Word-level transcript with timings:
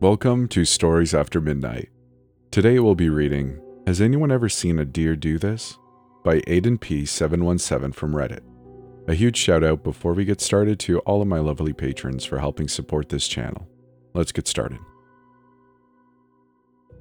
Welcome 0.00 0.46
to 0.50 0.64
Stories 0.64 1.12
After 1.12 1.40
Midnight. 1.40 1.88
Today 2.52 2.78
we'll 2.78 2.94
be 2.94 3.08
reading 3.08 3.60
Has 3.84 4.00
Anyone 4.00 4.30
Ever 4.30 4.48
Seen 4.48 4.78
a 4.78 4.84
Deer 4.84 5.16
Do 5.16 5.40
This? 5.40 5.76
by 6.22 6.38
Aiden 6.42 6.78
P717 6.78 7.92
from 7.92 8.12
Reddit. 8.12 8.42
A 9.08 9.14
huge 9.14 9.36
shout 9.36 9.64
out 9.64 9.82
before 9.82 10.12
we 10.12 10.24
get 10.24 10.40
started 10.40 10.78
to 10.78 11.00
all 11.00 11.20
of 11.20 11.26
my 11.26 11.40
lovely 11.40 11.72
patrons 11.72 12.24
for 12.24 12.38
helping 12.38 12.68
support 12.68 13.08
this 13.08 13.26
channel. 13.26 13.68
Let's 14.14 14.30
get 14.30 14.46
started. 14.46 14.78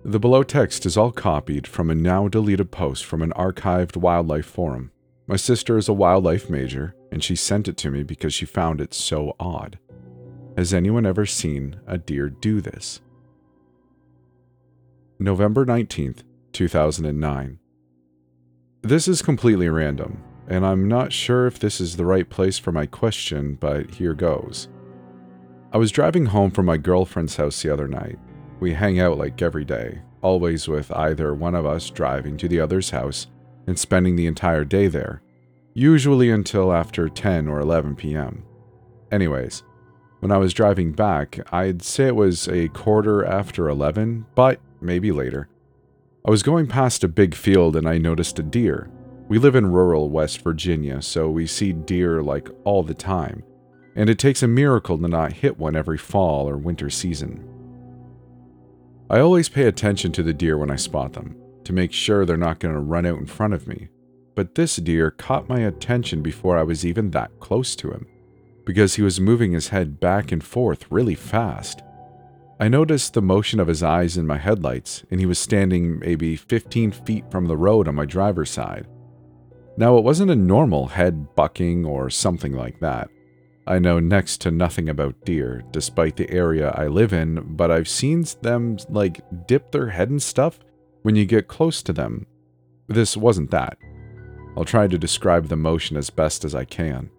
The 0.03 0.19
below 0.19 0.41
text 0.41 0.83
is 0.87 0.97
all 0.97 1.11
copied 1.11 1.67
from 1.67 1.91
a 1.91 1.95
now 1.95 2.27
deleted 2.27 2.71
post 2.71 3.05
from 3.05 3.21
an 3.21 3.31
archived 3.33 3.95
wildlife 3.95 4.47
forum. 4.47 4.89
My 5.27 5.35
sister 5.35 5.77
is 5.77 5.87
a 5.87 5.93
wildlife 5.93 6.49
major, 6.49 6.95
and 7.11 7.23
she 7.23 7.35
sent 7.35 7.67
it 7.67 7.77
to 7.77 7.91
me 7.91 8.01
because 8.01 8.33
she 8.33 8.47
found 8.47 8.81
it 8.81 8.95
so 8.95 9.35
odd. 9.39 9.77
Has 10.57 10.73
anyone 10.73 11.05
ever 11.05 11.27
seen 11.27 11.79
a 11.85 11.99
deer 11.99 12.31
do 12.31 12.61
this? 12.61 12.99
November 15.19 15.67
19th, 15.67 16.23
2009. 16.51 17.59
This 18.81 19.07
is 19.07 19.21
completely 19.21 19.69
random, 19.69 20.23
and 20.47 20.65
I'm 20.65 20.87
not 20.87 21.13
sure 21.13 21.45
if 21.45 21.59
this 21.59 21.79
is 21.79 21.95
the 21.95 22.07
right 22.07 22.27
place 22.27 22.57
for 22.57 22.71
my 22.71 22.87
question, 22.87 23.53
but 23.53 23.91
here 23.91 24.15
goes. 24.15 24.67
I 25.71 25.77
was 25.77 25.91
driving 25.91 26.25
home 26.25 26.49
from 26.49 26.65
my 26.65 26.77
girlfriend's 26.77 27.35
house 27.35 27.61
the 27.61 27.71
other 27.71 27.87
night. 27.87 28.17
We 28.59 28.73
hang 28.73 28.99
out 28.99 29.19
like 29.19 29.39
every 29.39 29.63
day, 29.63 30.01
always 30.23 30.67
with 30.67 30.91
either 30.91 31.35
one 31.35 31.53
of 31.53 31.67
us 31.67 31.91
driving 31.91 32.35
to 32.37 32.47
the 32.47 32.59
other's 32.59 32.89
house 32.89 33.27
and 33.67 33.77
spending 33.77 34.15
the 34.15 34.25
entire 34.25 34.65
day 34.65 34.87
there, 34.87 35.21
usually 35.75 36.31
until 36.31 36.73
after 36.73 37.09
10 37.09 37.47
or 37.47 37.59
11 37.59 37.95
p.m. 37.95 38.43
Anyways, 39.11 39.61
when 40.19 40.31
I 40.31 40.37
was 40.37 40.53
driving 40.53 40.93
back, 40.93 41.39
I'd 41.53 41.83
say 41.83 42.07
it 42.07 42.15
was 42.15 42.47
a 42.47 42.69
quarter 42.69 43.23
after 43.23 43.69
11, 43.69 44.25
but 44.33 44.59
maybe 44.81 45.11
later. 45.11 45.47
I 46.25 46.31
was 46.31 46.43
going 46.43 46.67
past 46.67 47.03
a 47.03 47.07
big 47.07 47.35
field 47.35 47.75
and 47.75 47.87
I 47.87 47.97
noticed 47.97 48.39
a 48.39 48.43
deer. 48.43 48.89
We 49.29 49.37
live 49.37 49.55
in 49.55 49.71
rural 49.71 50.09
West 50.09 50.41
Virginia, 50.41 51.01
so 51.01 51.29
we 51.29 51.45
see 51.45 51.71
deer 51.73 52.23
like 52.23 52.49
all 52.63 52.81
the 52.81 52.93
time, 52.93 53.43
and 53.95 54.09
it 54.09 54.17
takes 54.17 54.41
a 54.41 54.47
miracle 54.47 54.97
to 54.97 55.07
not 55.07 55.33
hit 55.33 55.57
one 55.57 55.75
every 55.75 55.97
fall 55.97 56.49
or 56.49 56.57
winter 56.57 56.89
season. 56.89 57.47
I 59.09 59.19
always 59.19 59.49
pay 59.49 59.63
attention 59.63 60.11
to 60.13 60.23
the 60.23 60.33
deer 60.33 60.57
when 60.57 60.71
I 60.71 60.75
spot 60.77 61.13
them, 61.13 61.35
to 61.63 61.73
make 61.73 61.93
sure 61.93 62.25
they're 62.25 62.37
not 62.37 62.59
going 62.59 62.73
to 62.73 62.79
run 62.79 63.05
out 63.05 63.19
in 63.19 63.25
front 63.25 63.53
of 63.53 63.67
me. 63.67 63.89
But 64.35 64.55
this 64.55 64.77
deer 64.77 65.11
caught 65.11 65.49
my 65.49 65.59
attention 65.59 66.21
before 66.21 66.57
I 66.57 66.63
was 66.63 66.85
even 66.85 67.11
that 67.11 67.31
close 67.39 67.75
to 67.77 67.91
him, 67.91 68.07
because 68.67 68.95
he 68.95 69.01
was 69.01 69.17
moving 69.17 69.53
his 69.53 69.69
head 69.69 69.97
back 69.97 70.29
and 70.29 70.43
forth 70.43 70.91
really 70.91 71.15
fast. 71.15 71.81
I 72.59 72.67
noticed 72.67 73.13
the 73.13 73.21
motion 73.21 73.61
of 73.61 73.67
his 73.69 73.81
eyes 73.81 74.17
in 74.17 74.27
my 74.27 74.37
headlights, 74.37 75.05
and 75.09 75.21
he 75.21 75.25
was 75.25 75.39
standing 75.39 75.99
maybe 75.99 76.35
15 76.35 76.91
feet 76.91 77.31
from 77.31 77.45
the 77.45 77.55
road 77.55 77.87
on 77.87 77.95
my 77.95 78.03
driver's 78.03 78.49
side. 78.49 78.85
Now, 79.77 79.97
it 79.97 80.03
wasn't 80.03 80.31
a 80.31 80.35
normal 80.35 80.87
head 80.87 81.33
bucking 81.33 81.85
or 81.85 82.09
something 82.09 82.51
like 82.51 82.81
that. 82.81 83.07
I 83.65 83.79
know 83.79 83.99
next 83.99 84.41
to 84.41 84.51
nothing 84.51 84.89
about 84.89 85.23
deer, 85.23 85.63
despite 85.71 86.17
the 86.17 86.29
area 86.29 86.71
I 86.71 86.87
live 86.87 87.13
in, 87.13 87.55
but 87.55 87.71
I've 87.71 87.87
seen 87.87 88.25
them, 88.41 88.77
like, 88.89 89.21
dip 89.47 89.71
their 89.71 89.87
head 89.87 90.09
and 90.09 90.21
stuff 90.21 90.59
when 91.03 91.15
you 91.15 91.23
get 91.23 91.47
close 91.47 91.81
to 91.83 91.93
them. 91.93 92.25
This 92.89 93.15
wasn't 93.15 93.51
that. 93.51 93.77
I'll 94.57 94.65
try 94.65 94.87
to 94.87 94.97
describe 94.97 95.47
the 95.47 95.55
motion 95.55 95.95
as 95.95 96.09
best 96.09 96.43
as 96.43 96.53
I 96.53 96.65
can. 96.65 97.11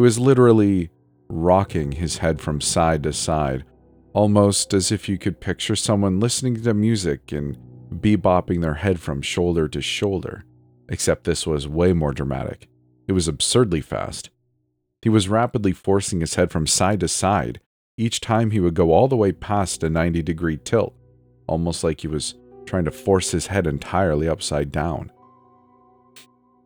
He 0.00 0.02
was 0.02 0.18
literally 0.18 0.88
rocking 1.28 1.92
his 1.92 2.16
head 2.16 2.40
from 2.40 2.62
side 2.62 3.02
to 3.02 3.12
side, 3.12 3.66
almost 4.14 4.72
as 4.72 4.90
if 4.90 5.10
you 5.10 5.18
could 5.18 5.42
picture 5.42 5.76
someone 5.76 6.18
listening 6.18 6.62
to 6.62 6.72
music 6.72 7.32
and 7.32 7.58
bebopping 7.92 8.62
their 8.62 8.76
head 8.76 8.98
from 8.98 9.20
shoulder 9.20 9.68
to 9.68 9.82
shoulder, 9.82 10.46
except 10.88 11.24
this 11.24 11.46
was 11.46 11.68
way 11.68 11.92
more 11.92 12.14
dramatic. 12.14 12.66
It 13.08 13.12
was 13.12 13.28
absurdly 13.28 13.82
fast. 13.82 14.30
He 15.02 15.10
was 15.10 15.28
rapidly 15.28 15.72
forcing 15.72 16.20
his 16.20 16.36
head 16.36 16.50
from 16.50 16.66
side 16.66 17.00
to 17.00 17.08
side. 17.08 17.60
Each 17.98 18.22
time 18.22 18.52
he 18.52 18.60
would 18.60 18.72
go 18.72 18.92
all 18.92 19.06
the 19.06 19.18
way 19.18 19.32
past 19.32 19.84
a 19.84 19.90
90 19.90 20.22
degree 20.22 20.56
tilt, 20.56 20.94
almost 21.46 21.84
like 21.84 22.00
he 22.00 22.08
was 22.08 22.36
trying 22.64 22.86
to 22.86 22.90
force 22.90 23.32
his 23.32 23.48
head 23.48 23.66
entirely 23.66 24.26
upside 24.30 24.72
down. 24.72 25.12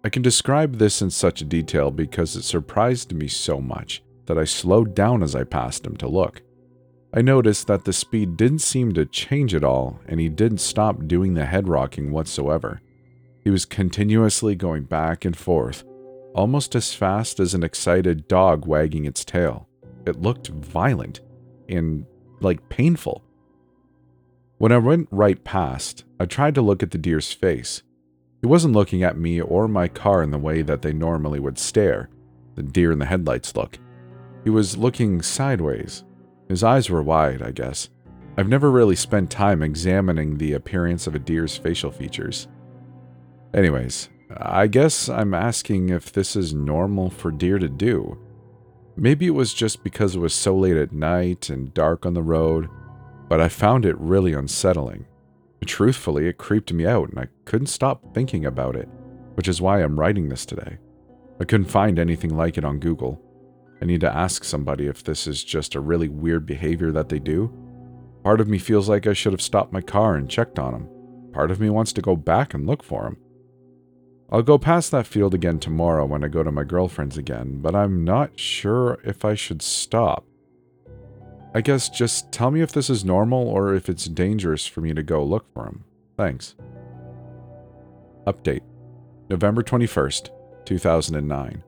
I 0.05 0.11
can 0.11 0.21
describe 0.21 0.77
this 0.77 1.01
in 1.01 1.09
such 1.09 1.49
detail 1.49 1.91
because 1.91 2.37
it 2.37 2.43
surprised 2.43 3.15
me 3.15 3.27
so 3.27 3.59
much 3.59 4.03
that 4.27 4.37
I 4.37 4.45
slowed 4.45 4.95
down 4.95 5.23
as 5.23 5.35
I 5.35 5.45
passed 5.45 5.87
him 5.87 5.97
to 5.97 6.07
look. 6.07 6.43
I 7.15 7.23
noticed 7.23 7.69
that 7.69 7.87
the 7.87 7.93
speed 7.95 8.37
didn't 8.37 8.59
seem 8.59 8.93
to 8.95 9.07
change 9.07 9.55
at 9.55 9.65
all, 9.65 10.01
and 10.07 10.21
he 10.21 10.29
didn't 10.29 10.59
stop 10.59 11.07
doing 11.07 11.33
the 11.33 11.47
head 11.47 11.69
rocking 11.69 12.13
whatsoever. 12.13 12.83
He 13.43 13.49
was 13.49 13.65
continuously 13.65 14.55
going 14.55 14.83
back 14.85 15.25
and 15.25 15.35
forth, 15.35 15.85
almost 16.35 16.75
as 16.75 16.93
fast 16.93 17.41
as 17.41 17.55
an 17.55 17.63
excited 17.63 18.29
dog 18.29 18.67
wagging 18.67 19.07
its 19.07 19.25
tail. 19.25 19.69
It 20.07 20.21
looked 20.21 20.49
violent 20.49 21.21
and 21.67 22.05
like 22.41 22.69
painful. 22.69 23.25
When 24.59 24.73
I 24.73 24.79
went 24.79 25.09
right 25.11 25.43
past, 25.45 26.05
I 26.21 26.27
tried 26.27 26.55
to 26.57 26.63
look 26.63 26.83
at 26.83 26.91
the 26.91 26.99
deer's 26.99 27.33
face. 27.33 27.83
He 28.45 28.47
wasn't 28.47 28.75
looking 28.75 29.03
at 29.03 29.17
me 29.17 29.41
or 29.41 29.67
my 29.67 29.89
car 29.89 30.23
in 30.23 30.31
the 30.31 30.37
way 30.37 30.61
that 30.61 30.83
they 30.83 30.93
normally 30.93 31.41
would 31.41 31.59
stare, 31.59 32.11
the 32.57 32.63
deer 32.63 32.93
in 32.93 32.99
the 32.99 33.07
headlights 33.07 33.57
look. 33.57 33.79
He 34.45 34.51
was 34.51 34.77
looking 34.77 35.23
sideways. 35.23 36.05
His 36.51 36.63
eyes 36.63 36.91
were 36.91 37.03
wide, 37.03 37.41
I 37.41 37.53
guess. 37.53 37.89
I've 38.37 38.51
never 38.51 38.71
really 38.71 38.97
spent 38.97 39.31
time 39.31 39.63
examining 39.63 40.37
the 40.37 40.53
appearance 40.53 41.07
of 41.07 41.15
a 41.15 41.19
deer's 41.19 41.57
facial 41.57 41.91
features. 41.91 42.47
Anyways, 43.55 44.11
I 44.37 44.67
guess 44.67 45.09
I'm 45.09 45.33
asking 45.33 45.89
if 45.89 46.13
this 46.13 46.37
is 46.37 46.53
normal 46.53 47.09
for 47.09 47.31
deer 47.31 47.59
to 47.59 47.69
do. 47.71 48.19
Maybe 48.95 49.27
it 49.27 49.31
was 49.31 49.55
just 49.55 49.83
because 49.83 50.17
it 50.17 50.21
was 50.21 50.35
so 50.35 50.55
late 50.55 50.77
at 50.77 50.93
night 50.93 51.49
and 51.49 51.73
dark 51.73 52.05
on 52.05 52.13
the 52.13 52.23
road, 52.23 52.69
but 53.27 53.41
I 53.41 53.49
found 53.49 53.87
it 53.87 53.97
really 53.99 54.35
unsettling. 54.35 55.07
Truthfully, 55.65 56.29
it 56.29 56.39
creeped 56.39 56.73
me 56.73 56.87
out 56.87 57.11
and 57.11 57.19
I 57.19 57.29
couldn't 57.45 57.67
stop 57.67 58.15
thinking 58.15 58.45
about 58.45 58.77
it, 58.77 58.89
which 59.35 59.49
is 59.49 59.61
why 59.61 59.83
I'm 59.83 59.99
writing 59.99 60.29
this 60.29 60.47
today. 60.47 60.79
I 61.41 61.45
couldn't 61.45 61.67
find 61.67 61.99
anything 61.99 62.37
like 62.37 62.57
it 62.57 62.65
on 62.65 62.79
Google. 62.79 63.21
I 63.83 63.87
need 63.87 64.01
to 64.03 64.17
ask 64.17 64.45
somebody 64.45 64.87
if 64.87 65.03
this 65.03 65.27
is 65.27 65.43
just 65.43 65.75
a 65.75 65.81
really 65.81 66.09
weird 66.09 66.47
behavior 66.47 66.93
that 66.93 67.09
they 67.09 67.19
do. 67.19 67.53
Part 68.23 68.41
of 68.41 68.49
me 68.49 68.59
feels 68.59 68.89
like 68.89 69.07
I 69.07 69.13
should 69.13 69.33
have 69.33 69.43
stopped 69.43 69.73
my 69.73 69.81
car 69.81 70.15
and 70.17 70.31
checked 70.31 70.59
on 70.59 70.75
him. 70.75 70.89
Part 71.33 71.51
of 71.51 71.61
me 71.61 71.69
wants 71.71 71.93
to 71.95 72.03
go 72.03 72.15
back 72.17 72.55
and 72.55 72.67
look 72.67 72.83
for 72.83 73.07
him. 73.07 73.17
I'll 74.31 74.43
go 74.43 74.59
past 74.59 74.91
that 74.91 75.07
field 75.07 75.35
again 75.35 75.59
tomorrow 75.59 76.07
when 76.07 76.25
I 76.25 76.29
go 76.29 76.43
to 76.43 76.51
my 76.51 76.65
girlfriend's 76.65 77.19
again, 77.19 77.59
but 77.61 77.75
I'm 77.75 78.05
not 78.05 78.39
sure 78.39 78.99
if 79.05 79.25
I 79.25 79.35
should 79.35 79.61
stop. 79.61 80.25
I 81.55 81.61
guess 81.61 81.89
just 81.89 82.33
tell 82.33 82.51
me 82.51 82.63
if 82.63 82.73
this 82.73 82.91
is 82.91 83.05
normal 83.05 83.47
or 83.47 83.75
if 83.75 83.89
it's 83.89 84.07
dangerous 84.07 84.67
for 84.67 84.81
me 84.81 84.93
to 84.93 85.05
go 85.05 85.23
look 85.23 85.47
for 85.55 85.67
him. 85.67 85.85
Thanks. 86.17 86.57
Update 88.27 88.63
November 89.29 89.63
21st, 89.63 90.31
2009. 90.65 91.63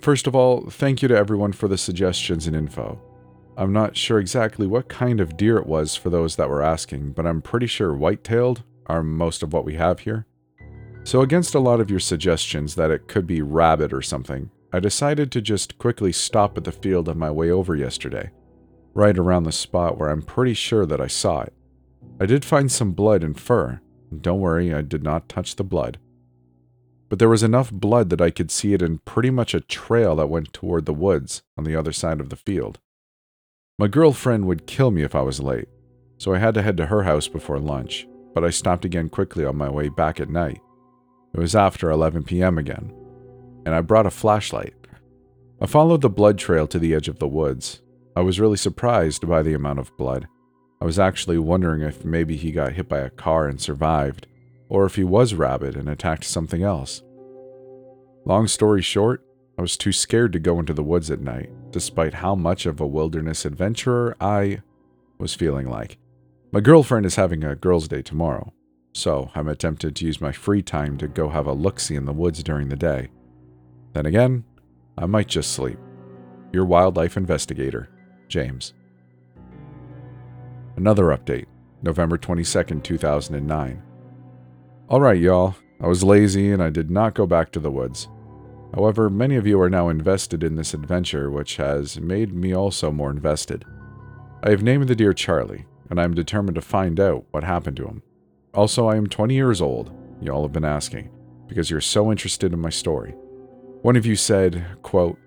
First 0.00 0.28
of 0.28 0.36
all, 0.36 0.70
thank 0.70 1.02
you 1.02 1.08
to 1.08 1.16
everyone 1.16 1.52
for 1.52 1.66
the 1.66 1.76
suggestions 1.76 2.46
and 2.46 2.54
info. 2.54 3.00
I'm 3.56 3.72
not 3.72 3.96
sure 3.96 4.20
exactly 4.20 4.68
what 4.68 4.88
kind 4.88 5.18
of 5.18 5.36
deer 5.36 5.58
it 5.58 5.66
was 5.66 5.96
for 5.96 6.08
those 6.08 6.36
that 6.36 6.48
were 6.48 6.62
asking, 6.62 7.12
but 7.12 7.26
I'm 7.26 7.42
pretty 7.42 7.66
sure 7.66 7.92
white-tailed 7.92 8.62
are 8.86 9.02
most 9.02 9.42
of 9.42 9.52
what 9.52 9.64
we 9.64 9.74
have 9.74 10.00
here. 10.00 10.26
So, 11.02 11.22
against 11.22 11.56
a 11.56 11.60
lot 11.60 11.80
of 11.80 11.90
your 11.90 11.98
suggestions 11.98 12.76
that 12.76 12.92
it 12.92 13.08
could 13.08 13.26
be 13.26 13.42
rabbit 13.42 13.92
or 13.92 14.02
something, 14.02 14.50
I 14.72 14.80
decided 14.80 15.32
to 15.32 15.40
just 15.40 15.78
quickly 15.78 16.12
stop 16.12 16.58
at 16.58 16.64
the 16.64 16.72
field 16.72 17.08
on 17.08 17.18
my 17.18 17.30
way 17.30 17.50
over 17.50 17.74
yesterday, 17.74 18.30
right 18.92 19.16
around 19.16 19.44
the 19.44 19.52
spot 19.52 19.96
where 19.96 20.10
I'm 20.10 20.22
pretty 20.22 20.54
sure 20.54 20.84
that 20.84 21.00
I 21.00 21.06
saw 21.06 21.40
it. 21.40 21.54
I 22.20 22.26
did 22.26 22.44
find 22.44 22.70
some 22.70 22.92
blood 22.92 23.22
and 23.22 23.38
fur. 23.38 23.80
Don't 24.20 24.40
worry, 24.40 24.74
I 24.74 24.82
did 24.82 25.02
not 25.02 25.28
touch 25.28 25.56
the 25.56 25.64
blood. 25.64 25.98
But 27.08 27.18
there 27.18 27.30
was 27.30 27.42
enough 27.42 27.72
blood 27.72 28.10
that 28.10 28.20
I 28.20 28.30
could 28.30 28.50
see 28.50 28.74
it 28.74 28.82
in 28.82 28.98
pretty 28.98 29.30
much 29.30 29.54
a 29.54 29.60
trail 29.60 30.16
that 30.16 30.28
went 30.28 30.52
toward 30.52 30.84
the 30.84 30.92
woods 30.92 31.42
on 31.56 31.64
the 31.64 31.74
other 31.74 31.92
side 31.92 32.20
of 32.20 32.28
the 32.28 32.36
field. 32.36 32.78
My 33.78 33.88
girlfriend 33.88 34.46
would 34.46 34.66
kill 34.66 34.90
me 34.90 35.02
if 35.02 35.14
I 35.14 35.22
was 35.22 35.40
late, 35.40 35.68
so 36.18 36.34
I 36.34 36.38
had 36.38 36.52
to 36.54 36.62
head 36.62 36.76
to 36.76 36.86
her 36.86 37.04
house 37.04 37.28
before 37.28 37.58
lunch, 37.58 38.06
but 38.34 38.44
I 38.44 38.50
stopped 38.50 38.84
again 38.84 39.08
quickly 39.08 39.46
on 39.46 39.56
my 39.56 39.70
way 39.70 39.88
back 39.88 40.20
at 40.20 40.28
night. 40.28 40.60
It 41.32 41.38
was 41.38 41.54
after 41.54 41.90
11 41.90 42.24
p.m. 42.24 42.58
again, 42.58 42.92
and 43.68 43.74
I 43.74 43.82
brought 43.82 44.06
a 44.06 44.10
flashlight. 44.10 44.72
I 45.60 45.66
followed 45.66 46.00
the 46.00 46.08
blood 46.08 46.38
trail 46.38 46.66
to 46.68 46.78
the 46.78 46.94
edge 46.94 47.06
of 47.06 47.18
the 47.18 47.28
woods. 47.28 47.82
I 48.16 48.22
was 48.22 48.40
really 48.40 48.56
surprised 48.56 49.28
by 49.28 49.42
the 49.42 49.52
amount 49.52 49.78
of 49.78 49.94
blood. 49.98 50.26
I 50.80 50.86
was 50.86 50.98
actually 50.98 51.36
wondering 51.36 51.82
if 51.82 52.02
maybe 52.02 52.34
he 52.34 52.50
got 52.50 52.72
hit 52.72 52.88
by 52.88 53.00
a 53.00 53.10
car 53.10 53.46
and 53.46 53.60
survived, 53.60 54.26
or 54.70 54.86
if 54.86 54.94
he 54.94 55.04
was 55.04 55.34
rabid 55.34 55.76
and 55.76 55.86
attacked 55.86 56.24
something 56.24 56.62
else. 56.62 57.02
Long 58.24 58.48
story 58.48 58.80
short, 58.80 59.22
I 59.58 59.60
was 59.60 59.76
too 59.76 59.92
scared 59.92 60.32
to 60.32 60.38
go 60.38 60.58
into 60.58 60.72
the 60.72 60.82
woods 60.82 61.10
at 61.10 61.20
night, 61.20 61.50
despite 61.70 62.14
how 62.14 62.34
much 62.34 62.64
of 62.64 62.80
a 62.80 62.86
wilderness 62.86 63.44
adventurer 63.44 64.16
I 64.18 64.62
was 65.18 65.34
feeling 65.34 65.68
like. 65.68 65.98
My 66.52 66.60
girlfriend 66.60 67.04
is 67.04 67.16
having 67.16 67.44
a 67.44 67.54
girls' 67.54 67.86
day 67.86 68.00
tomorrow, 68.00 68.50
so 68.94 69.30
I'm 69.34 69.54
tempted 69.56 69.94
to 69.94 70.06
use 70.06 70.22
my 70.22 70.32
free 70.32 70.62
time 70.62 70.96
to 70.96 71.06
go 71.06 71.28
have 71.28 71.46
a 71.46 71.52
look 71.52 71.78
see 71.80 71.96
in 71.96 72.06
the 72.06 72.14
woods 72.14 72.42
during 72.42 72.70
the 72.70 72.76
day. 72.76 73.10
Then 73.98 74.06
again, 74.06 74.44
I 74.96 75.06
might 75.06 75.26
just 75.26 75.54
sleep. 75.54 75.76
Your 76.52 76.64
wildlife 76.64 77.16
investigator, 77.16 77.90
James. 78.28 78.72
Another 80.76 81.06
update, 81.06 81.46
November 81.82 82.16
22nd, 82.16 82.84
2009. 82.84 83.82
Alright, 84.88 85.20
y'all, 85.20 85.56
I 85.80 85.88
was 85.88 86.04
lazy 86.04 86.52
and 86.52 86.62
I 86.62 86.70
did 86.70 86.92
not 86.92 87.16
go 87.16 87.26
back 87.26 87.50
to 87.50 87.58
the 87.58 87.72
woods. 87.72 88.06
However, 88.72 89.10
many 89.10 89.34
of 89.34 89.48
you 89.48 89.60
are 89.60 89.68
now 89.68 89.88
invested 89.88 90.44
in 90.44 90.54
this 90.54 90.74
adventure, 90.74 91.28
which 91.28 91.56
has 91.56 91.98
made 91.98 92.32
me 92.32 92.54
also 92.54 92.92
more 92.92 93.10
invested. 93.10 93.64
I 94.44 94.50
have 94.50 94.62
named 94.62 94.86
the 94.86 94.94
deer 94.94 95.12
Charlie, 95.12 95.66
and 95.90 96.00
I 96.00 96.04
am 96.04 96.14
determined 96.14 96.54
to 96.54 96.62
find 96.62 97.00
out 97.00 97.24
what 97.32 97.42
happened 97.42 97.76
to 97.78 97.88
him. 97.88 98.04
Also, 98.54 98.86
I 98.86 98.94
am 98.94 99.08
20 99.08 99.34
years 99.34 99.60
old, 99.60 99.90
y'all 100.20 100.42
have 100.42 100.52
been 100.52 100.64
asking, 100.64 101.10
because 101.48 101.68
you're 101.68 101.80
so 101.80 102.12
interested 102.12 102.52
in 102.52 102.60
my 102.60 102.70
story. 102.70 103.16
One 103.82 103.96
of 103.96 104.04
you 104.04 104.16
said, 104.16 104.64
quote, 104.82 105.18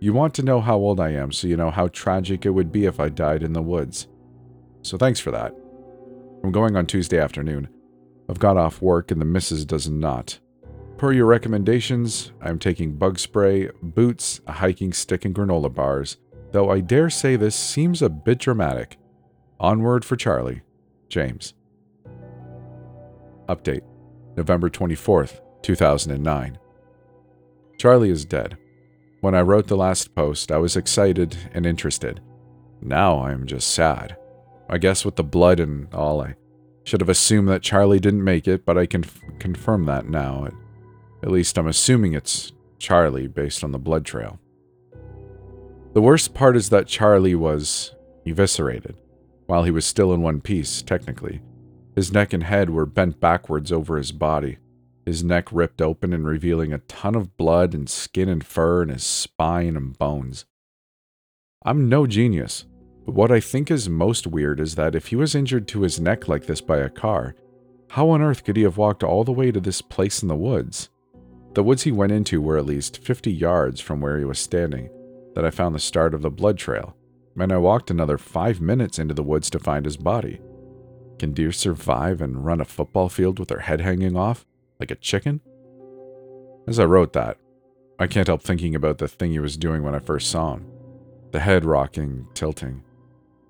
You 0.00 0.12
want 0.12 0.34
to 0.34 0.42
know 0.42 0.60
how 0.60 0.76
old 0.76 0.98
I 0.98 1.10
am 1.10 1.30
so 1.30 1.46
you 1.46 1.56
know 1.56 1.70
how 1.70 1.88
tragic 1.88 2.44
it 2.44 2.50
would 2.50 2.72
be 2.72 2.86
if 2.86 2.98
I 2.98 3.08
died 3.08 3.42
in 3.42 3.52
the 3.52 3.62
woods. 3.62 4.08
So 4.82 4.98
thanks 4.98 5.20
for 5.20 5.30
that. 5.30 5.54
I'm 6.42 6.50
going 6.52 6.76
on 6.76 6.86
Tuesday 6.86 7.18
afternoon. 7.18 7.68
I've 8.28 8.38
got 8.38 8.56
off 8.56 8.82
work 8.82 9.10
and 9.10 9.20
the 9.20 9.24
missus 9.26 9.64
does 9.64 9.88
not. 9.88 10.40
Per 10.98 11.12
your 11.12 11.26
recommendations, 11.26 12.32
I'm 12.40 12.58
taking 12.58 12.96
bug 12.96 13.18
spray, 13.18 13.70
boots, 13.82 14.40
a 14.46 14.52
hiking 14.52 14.92
stick, 14.92 15.24
and 15.24 15.34
granola 15.34 15.72
bars, 15.72 16.18
though 16.52 16.70
I 16.70 16.80
dare 16.80 17.10
say 17.10 17.36
this 17.36 17.56
seems 17.56 18.02
a 18.02 18.08
bit 18.08 18.38
dramatic. 18.38 18.98
Onward 19.60 20.04
for 20.04 20.16
Charlie. 20.16 20.62
James. 21.08 21.54
Update 23.48 23.82
November 24.36 24.68
24th, 24.68 25.40
2009. 25.62 26.58
Charlie 27.84 28.08
is 28.08 28.24
dead. 28.24 28.56
When 29.20 29.34
I 29.34 29.42
wrote 29.42 29.66
the 29.66 29.76
last 29.76 30.14
post, 30.14 30.50
I 30.50 30.56
was 30.56 30.74
excited 30.74 31.36
and 31.52 31.66
interested. 31.66 32.22
Now 32.80 33.18
I 33.18 33.30
am 33.32 33.46
just 33.46 33.74
sad. 33.74 34.16
I 34.70 34.78
guess 34.78 35.04
with 35.04 35.16
the 35.16 35.22
blood 35.22 35.60
and 35.60 35.92
all, 35.92 36.22
I 36.22 36.36
should 36.84 37.02
have 37.02 37.10
assumed 37.10 37.50
that 37.50 37.60
Charlie 37.60 38.00
didn't 38.00 38.24
make 38.24 38.48
it, 38.48 38.64
but 38.64 38.78
I 38.78 38.86
can 38.86 39.04
f- 39.04 39.20
confirm 39.38 39.84
that 39.84 40.08
now. 40.08 40.48
At 41.22 41.30
least 41.30 41.58
I'm 41.58 41.66
assuming 41.66 42.14
it's 42.14 42.52
Charlie 42.78 43.26
based 43.26 43.62
on 43.62 43.72
the 43.72 43.78
blood 43.78 44.06
trail. 44.06 44.40
The 45.92 46.00
worst 46.00 46.32
part 46.32 46.56
is 46.56 46.70
that 46.70 46.86
Charlie 46.86 47.34
was 47.34 47.94
eviscerated 48.24 48.96
while 49.44 49.64
he 49.64 49.70
was 49.70 49.84
still 49.84 50.14
in 50.14 50.22
one 50.22 50.40
piece, 50.40 50.80
technically. 50.80 51.42
His 51.94 52.14
neck 52.14 52.32
and 52.32 52.44
head 52.44 52.70
were 52.70 52.86
bent 52.86 53.20
backwards 53.20 53.70
over 53.70 53.98
his 53.98 54.10
body, 54.10 54.56
his 55.04 55.22
neck 55.22 55.52
ripped 55.52 55.82
open 55.82 56.12
and 56.12 56.26
revealing 56.26 56.72
a 56.72 56.78
ton 56.78 57.14
of 57.14 57.36
blood 57.36 57.74
and 57.74 57.88
skin 57.88 58.28
and 58.28 58.44
fur 58.44 58.82
and 58.82 58.90
his 58.90 59.04
spine 59.04 59.76
and 59.76 59.98
bones. 59.98 60.44
I'm 61.64 61.88
no 61.88 62.06
genius, 62.06 62.66
but 63.04 63.14
what 63.14 63.30
I 63.30 63.40
think 63.40 63.70
is 63.70 63.88
most 63.88 64.26
weird 64.26 64.60
is 64.60 64.74
that 64.76 64.94
if 64.94 65.08
he 65.08 65.16
was 65.16 65.34
injured 65.34 65.68
to 65.68 65.82
his 65.82 66.00
neck 66.00 66.28
like 66.28 66.46
this 66.46 66.60
by 66.60 66.78
a 66.78 66.88
car, 66.88 67.34
how 67.90 68.08
on 68.10 68.22
earth 68.22 68.44
could 68.44 68.56
he 68.56 68.62
have 68.62 68.76
walked 68.76 69.02
all 69.02 69.24
the 69.24 69.32
way 69.32 69.52
to 69.52 69.60
this 69.60 69.82
place 69.82 70.22
in 70.22 70.28
the 70.28 70.36
woods? 70.36 70.88
The 71.54 71.62
woods 71.62 71.82
he 71.82 71.92
went 71.92 72.12
into 72.12 72.42
were 72.42 72.58
at 72.58 72.66
least 72.66 72.98
50 72.98 73.30
yards 73.30 73.80
from 73.80 74.00
where 74.00 74.18
he 74.18 74.24
was 74.24 74.38
standing, 74.38 74.90
that 75.34 75.44
I 75.44 75.50
found 75.50 75.74
the 75.74 75.80
start 75.80 76.14
of 76.14 76.22
the 76.22 76.30
blood 76.30 76.58
trail, 76.58 76.96
and 77.38 77.52
I 77.52 77.58
walked 77.58 77.90
another 77.90 78.18
five 78.18 78.60
minutes 78.60 78.98
into 78.98 79.14
the 79.14 79.22
woods 79.22 79.50
to 79.50 79.58
find 79.58 79.84
his 79.84 79.96
body. 79.96 80.40
Can 81.18 81.32
deer 81.32 81.52
survive 81.52 82.20
and 82.20 82.44
run 82.44 82.60
a 82.60 82.64
football 82.64 83.08
field 83.08 83.38
with 83.38 83.48
their 83.48 83.60
head 83.60 83.80
hanging 83.80 84.16
off, 84.16 84.44
like 84.80 84.90
a 84.90 84.96
chicken? 84.96 85.40
As 86.66 86.78
I 86.78 86.84
wrote 86.84 87.12
that, 87.12 87.38
I 87.98 88.06
can't 88.06 88.26
help 88.26 88.42
thinking 88.42 88.74
about 88.74 88.98
the 88.98 89.08
thing 89.08 89.30
he 89.30 89.38
was 89.38 89.56
doing 89.56 89.82
when 89.82 89.94
I 89.94 90.00
first 90.00 90.30
saw 90.30 90.54
him 90.54 90.70
the 91.30 91.40
head 91.40 91.64
rocking, 91.64 92.28
tilting. 92.32 92.84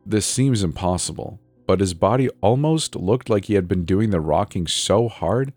This 0.07 0.25
seems 0.25 0.65
impossible, 0.65 1.39
but 1.67 1.81
his 1.81 1.93
body 1.93 2.31
almost 2.41 2.97
looked 2.97 3.29
like 3.29 3.45
he 3.45 3.55
had 3.55 3.69
been 3.69 3.85
doing 3.85 4.09
the 4.09 4.23
rocking 4.23 4.67
so 4.67 5.07
hard 5.07 5.53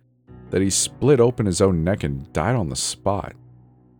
that 0.50 0.62
he 0.62 0.70
split 0.70 1.22
open 1.22 1.46
his 1.46 1.62
own 1.62 1.86
neck 1.86 2.04
and 2.04 2.32
died 2.34 2.56
on 2.56 2.68
the 2.68 2.76
spot. 2.76 3.34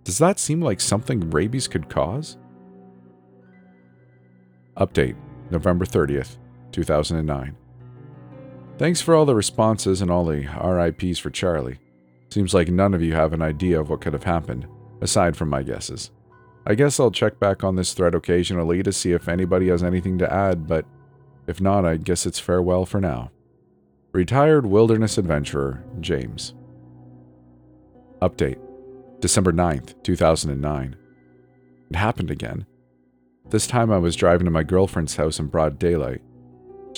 Does 0.04 0.18
that 0.18 0.40
seem 0.40 0.62
like 0.62 0.82
something 0.82 1.30
rabies 1.30 1.68
could 1.68 1.90
cause? 1.90 2.38
Update 4.78 5.16
November 5.50 5.86
30th, 5.86 6.38
2009. 6.72 7.56
Thanks 8.78 9.02
for 9.02 9.16
all 9.16 9.26
the 9.26 9.34
responses 9.34 10.02
and 10.02 10.12
all 10.12 10.26
the 10.26 10.46
RIPs 10.46 11.18
for 11.18 11.32
Charlie. 11.32 11.80
Seems 12.30 12.54
like 12.54 12.70
none 12.70 12.94
of 12.94 13.02
you 13.02 13.14
have 13.14 13.34
an 13.34 13.42
idea 13.42 13.80
of 13.80 13.90
what 13.90 14.02
could 14.02 14.14
have 14.14 14.24
happened, 14.24 14.68
aside 15.02 15.36
from 15.36 15.50
my 15.50 15.64
guesses. 15.64 16.12
I 16.66 16.76
guess 16.76 17.00
I'll 17.00 17.10
check 17.10 17.40
back 17.40 17.64
on 17.64 17.76
this 17.76 17.94
thread 17.94 18.14
occasionally 18.14 18.84
to 18.84 18.92
see 18.92 19.14
if 19.14 19.28
anybody 19.28 19.70
has 19.70 19.84
anything 19.84 20.20
to 20.20 20.32
add, 20.32 20.68
but 20.68 20.86
if 21.48 21.60
not, 21.60 21.86
I 21.86 21.98
guess 21.98 22.26
it's 22.26 22.40
farewell 22.40 22.86
for 22.86 23.02
now. 23.02 23.32
Retired 24.12 24.66
wilderness 24.66 25.18
adventurer, 25.18 25.84
James. 26.00 26.54
Update 28.22 28.60
December 29.22 29.54
9th, 29.54 29.96
2009. 30.04 30.96
It 31.90 31.96
happened 31.96 32.30
again. 32.30 32.68
This 33.50 33.66
time 33.66 33.92
I 33.92 33.98
was 33.98 34.16
driving 34.16 34.46
to 34.46 34.52
my 34.52 34.64
girlfriend's 34.64 35.16
house 35.16 35.40
in 35.40 35.48
broad 35.48 35.80
daylight, 35.80 36.22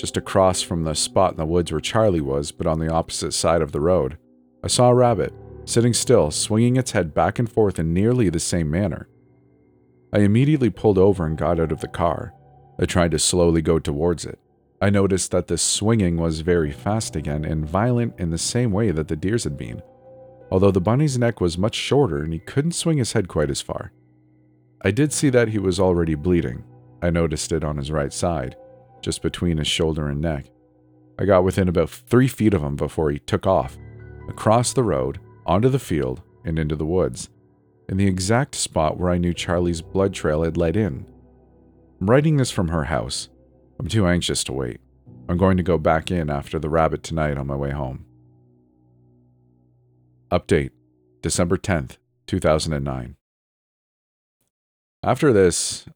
just 0.00 0.16
across 0.16 0.62
from 0.62 0.84
the 0.84 0.94
spot 0.94 1.32
in 1.32 1.36
the 1.36 1.44
woods 1.44 1.70
where 1.70 1.80
Charlie 1.80 2.20
was, 2.20 2.52
but 2.52 2.66
on 2.66 2.78
the 2.78 2.90
opposite 2.90 3.32
side 3.32 3.60
of 3.60 3.72
the 3.72 3.80
road. 3.80 4.16
I 4.64 4.68
saw 4.68 4.88
a 4.88 4.94
rabbit, 4.94 5.34
sitting 5.64 5.92
still, 5.92 6.30
swinging 6.30 6.76
its 6.76 6.92
head 6.92 7.12
back 7.12 7.38
and 7.38 7.50
forth 7.50 7.78
in 7.78 7.92
nearly 7.92 8.30
the 8.30 8.40
same 8.40 8.70
manner. 8.70 9.08
I 10.12 10.20
immediately 10.20 10.70
pulled 10.70 10.98
over 10.98 11.26
and 11.26 11.36
got 11.36 11.60
out 11.60 11.70
of 11.70 11.80
the 11.80 11.88
car. 11.88 12.34
I 12.78 12.86
tried 12.86 13.10
to 13.10 13.18
slowly 13.18 13.62
go 13.62 13.78
towards 13.78 14.24
it. 14.24 14.38
I 14.80 14.88
noticed 14.88 15.30
that 15.32 15.48
the 15.48 15.58
swinging 15.58 16.16
was 16.16 16.40
very 16.40 16.72
fast 16.72 17.14
again 17.14 17.44
and 17.44 17.68
violent 17.68 18.18
in 18.18 18.30
the 18.30 18.38
same 18.38 18.72
way 18.72 18.90
that 18.92 19.08
the 19.08 19.16
deer's 19.16 19.44
had 19.44 19.58
been, 19.58 19.82
although 20.50 20.70
the 20.70 20.80
bunny's 20.80 21.18
neck 21.18 21.40
was 21.40 21.58
much 21.58 21.74
shorter 21.74 22.22
and 22.22 22.32
he 22.32 22.38
couldn't 22.38 22.72
swing 22.72 22.96
his 22.96 23.12
head 23.12 23.28
quite 23.28 23.50
as 23.50 23.60
far. 23.60 23.92
I 24.82 24.90
did 24.90 25.12
see 25.12 25.28
that 25.28 25.48
he 25.48 25.58
was 25.58 25.78
already 25.78 26.14
bleeding. 26.14 26.64
I 27.02 27.10
noticed 27.10 27.52
it 27.52 27.62
on 27.62 27.76
his 27.76 27.90
right 27.90 28.12
side, 28.12 28.56
just 29.02 29.22
between 29.22 29.58
his 29.58 29.66
shoulder 29.66 30.08
and 30.08 30.20
neck. 30.20 30.46
I 31.18 31.24
got 31.24 31.44
within 31.44 31.68
about 31.68 31.90
three 31.90 32.28
feet 32.28 32.54
of 32.54 32.62
him 32.62 32.76
before 32.76 33.10
he 33.10 33.18
took 33.18 33.46
off, 33.46 33.76
across 34.28 34.72
the 34.72 34.84
road, 34.84 35.18
onto 35.44 35.68
the 35.68 35.78
field, 35.78 36.22
and 36.44 36.58
into 36.58 36.76
the 36.76 36.86
woods 36.86 37.28
in 37.90 37.96
the 37.96 38.06
exact 38.06 38.54
spot 38.54 38.98
where 38.98 39.10
I 39.10 39.18
knew 39.18 39.34
Charlie's 39.34 39.82
blood 39.82 40.14
trail 40.14 40.44
had 40.44 40.56
led 40.56 40.76
in. 40.76 41.06
I'm 42.00 42.08
writing 42.08 42.36
this 42.36 42.52
from 42.52 42.68
her 42.68 42.84
house. 42.84 43.28
I'm 43.80 43.88
too 43.88 44.06
anxious 44.06 44.44
to 44.44 44.52
wait. 44.52 44.80
I'm 45.28 45.36
going 45.36 45.56
to 45.56 45.64
go 45.64 45.76
back 45.76 46.08
in 46.10 46.30
after 46.30 46.60
the 46.60 46.70
rabbit 46.70 47.02
tonight 47.02 47.36
on 47.36 47.48
my 47.48 47.56
way 47.56 47.72
home. 47.72 48.06
Update 50.30 50.70
December 51.20 51.56
10th, 51.56 51.96
2009. 52.28 53.16
After 55.02 55.32
this, 55.32 55.86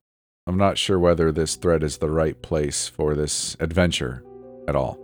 I'm 0.46 0.58
not 0.58 0.78
sure 0.78 0.98
whether 0.98 1.32
this 1.32 1.56
thread 1.56 1.82
is 1.82 1.98
the 1.98 2.10
right 2.10 2.40
place 2.42 2.88
for 2.88 3.14
this 3.14 3.56
adventure 3.60 4.22
at 4.68 4.76
all. 4.76 4.98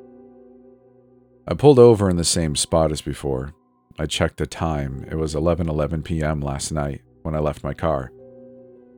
I 1.49 1.54
pulled 1.54 1.78
over 1.78 2.11
in 2.11 2.16
the 2.16 2.25
same 2.25 2.54
spot 2.56 2.92
as 2.92 3.00
before, 3.00 3.54
I 4.00 4.06
checked 4.06 4.38
the 4.38 4.47
time. 4.47 5.04
It 5.11 5.16
was 5.16 5.35
11:11 5.35 6.04
p.m. 6.04 6.40
last 6.40 6.73
night 6.73 7.02
when 7.23 7.35
I 7.35 7.38
left 7.38 7.62
my 7.62 7.75
car. 7.75 8.11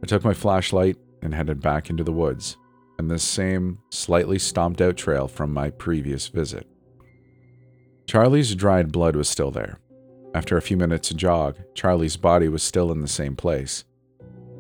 I 0.01 0.07
took 0.07 0.23
my 0.23 0.33
flashlight 0.33 0.97
and 1.23 1.35
headed 1.35 1.61
back 1.61 1.91
into 1.91 2.05
the 2.05 2.13
woods, 2.13 2.57
and 2.99 3.11
the 3.11 3.19
same 3.19 3.79
slightly 3.91 4.39
stomped 4.39 4.81
out 4.81 4.97
trail 4.97 5.27
from 5.27 5.53
my 5.53 5.71
previous 5.71 6.29
visit. 6.29 6.69
Charlie's 8.07 8.55
dried 8.55 8.93
blood 8.93 9.17
was 9.17 9.29
still 9.29 9.51
there. 9.51 9.81
After 10.35 10.57
a 10.57 10.63
few 10.63 10.77
minutes 10.77 11.09
jog, 11.11 11.57
Charlie's 11.75 12.17
body 12.17 12.49
was 12.49 12.63
still 12.63 12.93
in 12.93 13.01
the 13.01 13.09
same 13.09 13.35
place. 13.35 13.83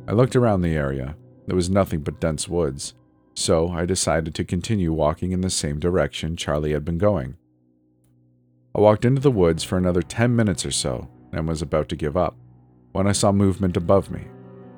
I 0.08 0.12
looked 0.12 0.34
around 0.34 0.62
the 0.62 0.74
area. 0.74 1.14
There 1.46 1.56
was 1.56 1.70
nothing 1.70 2.00
but 2.00 2.20
dense 2.20 2.48
woods, 2.48 2.94
so 3.34 3.68
I 3.68 3.86
decided 3.86 4.34
to 4.34 4.44
continue 4.44 4.92
walking 4.92 5.32
in 5.32 5.40
the 5.40 5.50
same 5.50 5.78
direction 5.78 6.36
Charlie 6.36 6.72
had 6.72 6.84
been 6.84 6.98
going. 6.98 7.36
I 8.74 8.80
walked 8.80 9.04
into 9.04 9.20
the 9.20 9.30
woods 9.30 9.64
for 9.64 9.76
another 9.76 10.02
10 10.02 10.34
minutes 10.34 10.64
or 10.64 10.70
so 10.70 11.08
and 11.32 11.48
was 11.48 11.62
about 11.62 11.88
to 11.90 11.96
give 11.96 12.16
up 12.16 12.36
when 12.92 13.06
I 13.06 13.12
saw 13.12 13.32
movement 13.32 13.76
above 13.76 14.10
me. 14.10 14.26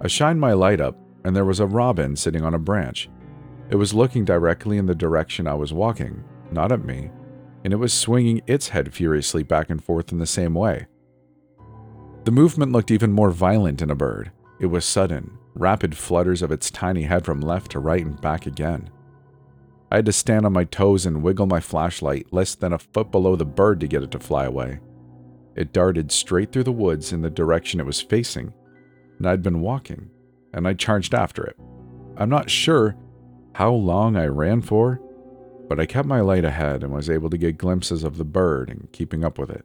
I 0.01 0.09
shined 0.09 0.41
my 0.41 0.53
light 0.53 0.81
up, 0.81 0.97
and 1.25 1.35
there 1.35 1.45
was 1.45 1.61
a 1.61 1.67
robin 1.67 2.17
sitting 2.17 2.43
on 2.43 2.55
a 2.55 2.59
branch. 2.59 3.09
It 3.71 3.77
was 3.77 3.95
looking 3.95 4.25
directly 4.25 4.79
in 4.79 4.87
the 4.87 4.95
direction 4.95 5.47
I 5.47 5.55
was 5.55 5.73
walking, 5.73 6.23
not 6.51 6.73
at 6.73 6.85
me, 6.85 7.11
and 7.65 7.73
it 7.73 7.77
was 7.77 7.95
swinging 7.95 8.43
its 8.47 8.69
head 8.69 8.93
furiously 8.93 9.43
back 9.43 9.71
and 9.71 9.83
forth 9.83 10.13
in 10.13 10.19
the 10.19 10.27
same 10.27 10.55
way. 10.55 10.87
The 12.25 12.31
movement 12.31 12.73
looked 12.73 12.91
even 12.91 13.13
more 13.13 13.31
violent 13.31 13.83
in 13.83 13.91
a 13.91 13.95
bird. 13.95 14.33
It 14.61 14.67
was 14.67 14.85
sudden, 14.85 15.39
rapid 15.55 15.97
flutters 15.97 16.43
of 16.43 16.51
its 16.51 16.71
tiny 16.71 17.03
head 17.03 17.25
from 17.25 17.41
left 17.41 17.71
to 17.73 17.79
right 17.79 18.05
and 18.05 18.21
back 18.21 18.47
again. 18.47 18.91
I 19.91 19.97
had 19.97 20.07
to 20.07 20.13
stand 20.13 20.45
on 20.45 20.53
my 20.53 20.65
toes 20.65 21.07
and 21.07 21.23
wiggle 21.23 21.47
my 21.47 21.61
flashlight 21.61 22.33
less 22.33 22.55
than 22.55 22.73
a 22.73 22.79
foot 22.79 23.11
below 23.11 23.37
the 23.37 23.45
bird 23.45 23.81
to 23.81 23.87
get 23.87 24.03
it 24.03 24.11
to 24.13 24.19
fly 24.19 24.45
away. 24.45 24.81
It 25.55 25.73
darted 25.73 26.11
straight 26.11 26.51
through 26.51 26.65
the 26.65 26.73
woods 26.73 27.13
in 27.13 27.23
the 27.23 27.31
direction 27.31 27.79
it 27.79 27.87
was 27.87 28.01
facing, 28.01 28.53
and 29.19 29.27
I'd 29.29 29.43
been 29.43 29.61
walking, 29.61 30.11
and 30.53 30.67
I 30.67 30.75
charged 30.75 31.15
after 31.15 31.45
it. 31.45 31.57
I'm 32.17 32.29
not 32.29 32.51
sure 32.51 32.97
how 33.55 33.73
long 33.73 34.17
I 34.17 34.27
ran 34.27 34.63
for, 34.63 35.01
but 35.69 35.79
I 35.79 35.87
kept 35.87 36.09
my 36.09 36.21
light 36.21 36.45
ahead 36.45 36.83
and 36.83 36.93
was 36.93 37.09
able 37.09 37.31
to 37.31 37.39
get 37.39 37.59
glimpses 37.59 38.03
of 38.03 38.17
the 38.17 38.25
bird 38.25 38.69
and 38.69 38.91
keeping 38.91 39.25
up 39.25 39.39
with 39.39 39.51
it. 39.51 39.65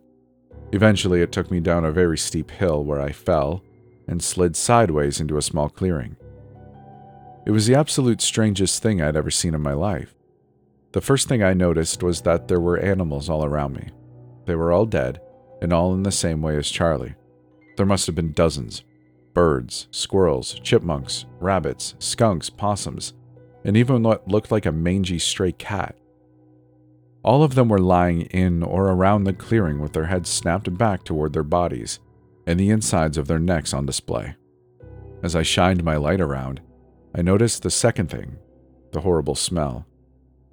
Eventually, 0.72 1.22
it 1.22 1.32
took 1.32 1.50
me 1.50 1.60
down 1.60 1.84
a 1.84 1.92
very 1.92 2.18
steep 2.18 2.52
hill 2.52 2.84
where 2.84 3.02
I 3.02 3.12
fell 3.12 3.64
and 4.10 4.24
slid 4.24 4.56
sideways 4.56 5.22
into 5.22 5.38
a 5.38 5.42
small 5.42 5.70
clearing. 5.70 6.18
It 7.46 7.52
was 7.52 7.68
the 7.68 7.76
absolute 7.76 8.22
strangest 8.22 8.82
thing 8.82 9.02
I'd 9.02 9.16
ever 9.16 9.30
seen 9.30 9.54
in 9.54 9.62
my 9.62 9.74
life. 9.74 10.16
The 10.94 11.02
first 11.02 11.28
thing 11.28 11.44
I 11.44 11.54
noticed 11.54 12.02
was 12.02 12.22
that 12.22 12.48
there 12.48 12.60
were 12.60 12.80
animals 12.80 13.30
all 13.30 13.46
around 13.46 13.76
me. 13.76 13.90
They 14.46 14.56
were 14.56 14.72
all 14.72 14.88
dead, 14.88 15.22
and 15.62 15.72
all 15.72 15.94
in 15.94 16.02
the 16.02 16.12
same 16.12 16.42
way 16.42 16.58
as 16.58 16.72
Charlie. 16.72 17.14
There 17.78 17.86
must 17.86 18.08
have 18.08 18.16
been 18.16 18.34
dozens 18.34 18.84
birds, 19.36 19.88
squirrels, 19.92 20.60
chipmunks, 20.64 21.26
rabbits, 21.40 21.94
skunks, 22.00 22.50
possums, 22.50 23.14
and 23.64 23.78
even 23.78 24.02
what 24.02 24.28
looked 24.28 24.52
like 24.52 24.66
a 24.66 24.72
mangy 24.72 25.20
stray 25.20 25.52
cat. 25.52 25.96
All 27.24 27.44
of 27.44 27.54
them 27.54 27.70
were 27.70 27.80
lying 27.80 28.22
in 28.22 28.64
or 28.64 28.88
around 28.88 29.24
the 29.24 29.34
clearing 29.34 29.80
with 29.80 29.94
their 29.94 30.06
heads 30.06 30.30
snapped 30.30 30.76
back 30.78 31.04
toward 31.04 31.34
their 31.34 31.44
bodies 31.44 32.00
and 32.50 32.60
the 32.60 32.72
insides 32.72 33.16
of 33.16 33.28
their 33.28 33.38
necks 33.38 33.76
on 33.76 33.86
display. 33.86 34.36
As 35.22 35.36
I 35.36 35.44
shined 35.44 35.84
my 35.84 35.98
light 35.98 36.20
around, 36.20 36.62
I 37.14 37.22
noticed 37.22 37.62
the 37.62 37.70
second 37.70 38.10
thing 38.10 38.38
the 38.92 39.02
horrible 39.02 39.36
smell. 39.36 39.86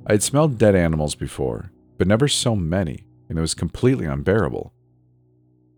I 0.07 0.13
had 0.13 0.23
smelled 0.23 0.59
dead 0.59 0.75
animals 0.75 1.15
before, 1.15 1.73
but 1.97 2.07
never 2.07 2.29
so 2.29 2.55
many, 2.55 3.07
and 3.31 3.39
it 3.39 3.41
was 3.41 3.55
completely 3.55 4.05
unbearable. 4.05 4.75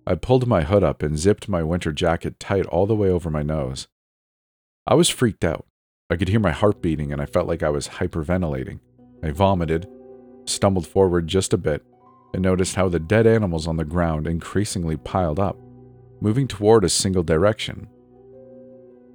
I 0.08 0.16
pulled 0.16 0.48
my 0.48 0.62
hood 0.62 0.82
up 0.82 1.04
and 1.04 1.16
zipped 1.16 1.48
my 1.48 1.62
winter 1.62 1.92
jacket 1.92 2.40
tight 2.40 2.66
all 2.66 2.86
the 2.86 2.96
way 2.96 3.10
over 3.10 3.30
my 3.30 3.44
nose. 3.44 3.86
I 4.88 4.94
was 4.94 5.08
freaked 5.08 5.44
out. 5.44 5.66
I 6.10 6.16
could 6.16 6.30
hear 6.30 6.40
my 6.40 6.50
heart 6.50 6.82
beating 6.82 7.12
and 7.12 7.22
I 7.22 7.26
felt 7.26 7.46
like 7.46 7.62
I 7.62 7.70
was 7.70 7.86
hyperventilating. 7.86 8.80
I 9.22 9.30
vomited, 9.30 9.88
stumbled 10.46 10.88
forward 10.88 11.28
just 11.28 11.52
a 11.52 11.58
bit, 11.58 11.86
and 12.34 12.42
noticed 12.42 12.74
how 12.74 12.88
the 12.88 12.98
dead 12.98 13.24
animals 13.24 13.68
on 13.68 13.76
the 13.76 13.84
ground 13.84 14.26
increasingly 14.26 14.96
piled 14.96 15.38
up, 15.38 15.56
moving 16.20 16.48
toward 16.48 16.84
a 16.84 16.88
single 16.88 17.22
direction. 17.22 17.88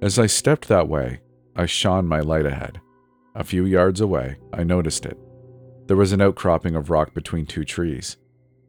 As 0.00 0.18
I 0.18 0.26
stepped 0.26 0.68
that 0.68 0.88
way, 0.88 1.20
I 1.56 1.66
shone 1.66 2.06
my 2.06 2.20
light 2.20 2.46
ahead. 2.46 2.80
A 3.34 3.44
few 3.44 3.64
yards 3.64 4.00
away, 4.00 4.36
I 4.52 4.64
noticed 4.64 5.06
it. 5.06 5.18
There 5.86 5.96
was 5.96 6.12
an 6.12 6.20
outcropping 6.20 6.76
of 6.76 6.90
rock 6.90 7.14
between 7.14 7.46
two 7.46 7.64
trees. 7.64 8.16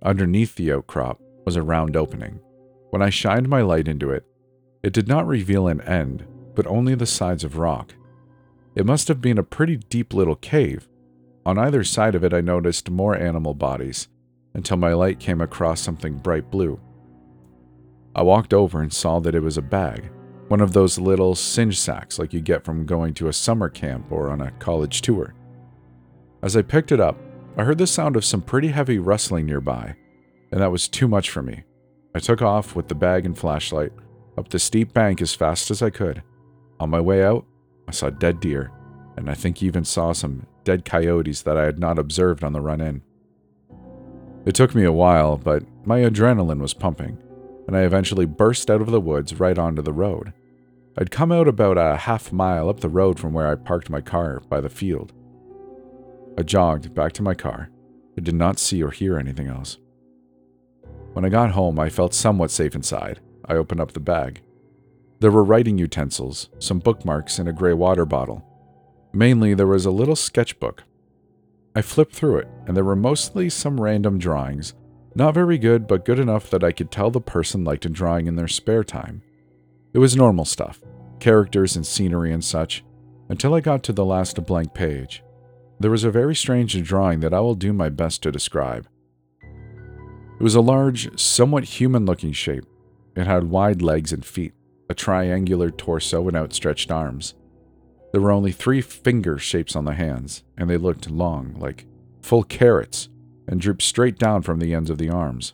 Underneath 0.01 0.55
the 0.55 0.71
outcrop 0.71 1.19
was 1.45 1.55
a 1.55 1.61
round 1.61 1.95
opening. 1.95 2.39
When 2.89 3.01
I 3.01 3.09
shined 3.09 3.49
my 3.49 3.61
light 3.61 3.87
into 3.87 4.11
it, 4.11 4.25
it 4.83 4.93
did 4.93 5.07
not 5.07 5.27
reveal 5.27 5.67
an 5.67 5.81
end, 5.81 6.25
but 6.55 6.67
only 6.67 6.95
the 6.95 7.05
sides 7.05 7.43
of 7.43 7.57
rock. 7.57 7.93
It 8.75 8.85
must 8.85 9.07
have 9.07 9.21
been 9.21 9.37
a 9.37 9.43
pretty 9.43 9.77
deep 9.77 10.13
little 10.13 10.35
cave. 10.35 10.87
On 11.45 11.57
either 11.57 11.83
side 11.83 12.15
of 12.15 12.23
it, 12.23 12.33
I 12.33 12.41
noticed 12.41 12.89
more 12.89 13.15
animal 13.15 13.53
bodies, 13.53 14.07
until 14.53 14.77
my 14.77 14.93
light 14.93 15.19
came 15.19 15.41
across 15.41 15.81
something 15.81 16.17
bright 16.17 16.51
blue. 16.51 16.79
I 18.15 18.23
walked 18.23 18.53
over 18.53 18.81
and 18.81 18.93
saw 18.93 19.19
that 19.19 19.35
it 19.35 19.41
was 19.41 19.57
a 19.57 19.61
bag, 19.61 20.09
one 20.47 20.61
of 20.61 20.71
those 20.71 20.97
little 20.97 21.35
cinch 21.35 21.77
sacks 21.77 22.17
like 22.17 22.31
you 22.31 22.39
get 22.39 22.63
from 22.63 22.85
going 22.85 23.13
to 23.15 23.27
a 23.27 23.33
summer 23.33 23.67
camp 23.67 24.09
or 24.09 24.29
on 24.29 24.39
a 24.39 24.51
college 24.51 25.01
tour. 25.01 25.33
As 26.41 26.55
I 26.55 26.61
picked 26.61 26.93
it 26.93 27.01
up, 27.01 27.17
I 27.57 27.63
heard 27.63 27.77
the 27.77 27.87
sound 27.87 28.15
of 28.15 28.23
some 28.23 28.41
pretty 28.41 28.69
heavy 28.69 28.99
rustling 28.99 29.45
nearby, 29.45 29.95
and 30.51 30.61
that 30.61 30.71
was 30.71 30.87
too 30.87 31.09
much 31.09 31.29
for 31.29 31.41
me. 31.41 31.63
I 32.13 32.19
took 32.19 32.41
off 32.41 32.75
with 32.75 32.87
the 32.87 32.95
bag 32.95 33.25
and 33.25 33.37
flashlight 33.37 33.91
up 34.37 34.47
the 34.47 34.59
steep 34.59 34.93
bank 34.93 35.21
as 35.21 35.35
fast 35.35 35.69
as 35.69 35.81
I 35.81 35.89
could. 35.89 36.23
On 36.79 36.89
my 36.89 37.01
way 37.01 37.23
out, 37.23 37.45
I 37.87 37.91
saw 37.91 38.09
dead 38.09 38.39
deer, 38.39 38.71
and 39.17 39.29
I 39.29 39.33
think 39.33 39.61
even 39.61 39.83
saw 39.83 40.13
some 40.13 40.45
dead 40.63 40.85
coyotes 40.85 41.41
that 41.41 41.57
I 41.57 41.65
had 41.65 41.79
not 41.79 41.99
observed 41.99 42.43
on 42.43 42.53
the 42.53 42.61
run 42.61 42.79
in. 42.79 43.01
It 44.45 44.55
took 44.55 44.75
me 44.75 44.83
a 44.83 44.91
while, 44.91 45.37
but 45.37 45.63
my 45.85 45.99
adrenaline 45.99 46.59
was 46.59 46.73
pumping, 46.73 47.17
and 47.67 47.75
I 47.75 47.81
eventually 47.81 48.25
burst 48.25 48.69
out 48.69 48.81
of 48.81 48.91
the 48.91 49.01
woods 49.01 49.39
right 49.39 49.57
onto 49.57 49.81
the 49.81 49.93
road. 49.93 50.33
I'd 50.97 51.11
come 51.11 51.31
out 51.31 51.47
about 51.47 51.77
a 51.77 51.97
half 51.97 52.31
mile 52.31 52.69
up 52.69 52.79
the 52.79 52.89
road 52.89 53.19
from 53.19 53.33
where 53.33 53.47
I 53.47 53.55
parked 53.55 53.89
my 53.89 54.01
car 54.01 54.41
by 54.49 54.61
the 54.61 54.69
field. 54.69 55.13
I 56.37 56.43
jogged 56.43 56.93
back 56.93 57.11
to 57.13 57.23
my 57.23 57.33
car. 57.33 57.69
I 58.17 58.21
did 58.21 58.35
not 58.35 58.59
see 58.59 58.81
or 58.81 58.91
hear 58.91 59.17
anything 59.17 59.47
else. 59.47 59.77
When 61.13 61.25
I 61.25 61.29
got 61.29 61.51
home, 61.51 61.79
I 61.79 61.89
felt 61.89 62.13
somewhat 62.13 62.51
safe 62.51 62.75
inside. 62.75 63.19
I 63.45 63.55
opened 63.55 63.81
up 63.81 63.93
the 63.93 63.99
bag. 63.99 64.41
There 65.19 65.31
were 65.31 65.43
writing 65.43 65.77
utensils, 65.77 66.49
some 66.59 66.79
bookmarks, 66.79 67.39
and 67.39 67.47
a 67.47 67.53
gray 67.53 67.73
water 67.73 68.05
bottle. 68.05 68.43
Mainly, 69.13 69.53
there 69.53 69.67
was 69.67 69.85
a 69.85 69.91
little 69.91 70.15
sketchbook. 70.15 70.83
I 71.73 71.81
flipped 71.81 72.13
through 72.13 72.39
it, 72.39 72.47
and 72.67 72.75
there 72.75 72.83
were 72.83 72.95
mostly 72.95 73.49
some 73.49 73.79
random 73.79 74.17
drawings 74.17 74.73
not 75.15 75.33
very 75.33 75.57
good, 75.57 75.87
but 75.87 76.05
good 76.05 76.19
enough 76.19 76.49
that 76.49 76.63
I 76.63 76.71
could 76.71 76.91
tell 76.91 77.09
the 77.09 77.21
person 77.21 77.63
liked 77.63 77.91
drawing 77.91 78.27
in 78.27 78.35
their 78.35 78.47
spare 78.47 78.83
time. 78.83 79.21
It 79.93 79.99
was 79.99 80.15
normal 80.15 80.45
stuff 80.45 80.81
characters 81.21 81.77
and 81.77 81.87
scenery 81.87 82.33
and 82.33 82.43
such, 82.43 82.83
until 83.29 83.53
I 83.53 83.61
got 83.61 83.83
to 83.83 83.93
the 83.93 84.05
last 84.05 84.45
blank 84.45 84.73
page. 84.73 85.23
There 85.79 85.89
was 85.89 86.03
a 86.03 86.11
very 86.11 86.35
strange 86.35 86.79
drawing 86.83 87.21
that 87.21 87.33
I 87.33 87.39
will 87.39 87.55
do 87.55 87.73
my 87.73 87.89
best 87.89 88.21
to 88.23 88.31
describe. 88.31 88.87
It 89.41 90.43
was 90.43 90.55
a 90.55 90.61
large, 90.61 91.17
somewhat 91.19 91.63
human 91.63 92.05
looking 92.05 92.33
shape. 92.33 92.65
It 93.15 93.25
had 93.25 93.45
wide 93.45 93.81
legs 93.81 94.11
and 94.11 94.25
feet, 94.25 94.53
a 94.89 94.93
triangular 94.93 95.71
torso, 95.71 96.27
and 96.27 96.35
outstretched 96.35 96.91
arms. 96.91 97.33
There 98.11 98.21
were 98.21 98.31
only 98.31 98.51
three 98.51 98.81
finger 98.81 99.37
shapes 99.37 99.75
on 99.75 99.85
the 99.85 99.93
hands, 99.93 100.43
and 100.57 100.69
they 100.69 100.77
looked 100.77 101.09
long, 101.09 101.55
like 101.57 101.85
full 102.21 102.43
carrots, 102.43 103.09
and 103.47 103.61
drooped 103.61 103.81
straight 103.81 104.17
down 104.17 104.41
from 104.41 104.59
the 104.59 104.73
ends 104.73 104.89
of 104.89 104.97
the 104.97 105.09
arms. 105.09 105.53